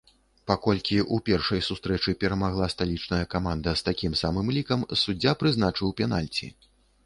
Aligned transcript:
Паколькі 0.51 0.95
ў 1.13 1.17
першай 1.29 1.61
сустрэчы 1.67 2.15
перамагла 2.23 2.71
сталічная 2.75 3.21
каманда 3.35 3.77
з 3.79 3.87
такім 3.93 4.19
самым 4.25 4.47
лікам, 4.59 4.89
суддзя 5.07 5.39
прызначыў 5.43 5.97
пенальці. 6.03 6.55